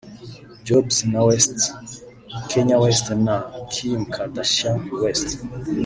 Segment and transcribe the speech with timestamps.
[0.65, 1.57] Jobs na West
[2.49, 3.35] [Kanye West na
[3.71, 5.29] Kim Kardashian West]